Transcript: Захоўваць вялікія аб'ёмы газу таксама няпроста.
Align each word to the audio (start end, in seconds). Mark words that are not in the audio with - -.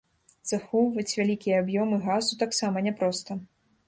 Захоўваць 0.51 1.17
вялікія 1.19 1.59
аб'ёмы 1.63 1.99
газу 2.05 2.39
таксама 2.45 2.83
няпроста. 2.87 3.37